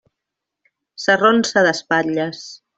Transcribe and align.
S'arronsa 1.05 1.65
d'espatlles. 1.69 2.45